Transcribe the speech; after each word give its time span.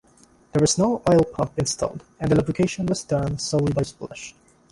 There 0.51 0.59
was 0.61 0.79
no 0.79 1.03
oil 1.07 1.21
pump 1.31 1.59
installed 1.59 2.03
and 2.19 2.31
the 2.31 2.35
lubrication 2.35 2.87
was 2.87 3.03
done 3.03 3.37
solely 3.37 3.71
by 3.71 3.83
splash. 3.83 4.33